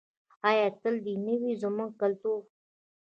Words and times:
آیا 0.49 0.67
تل 0.81 0.95
دې 1.05 1.13
نه 1.25 1.33
وي 1.41 1.51
زموږ 1.61 1.91
کلتور؟ 2.01 2.41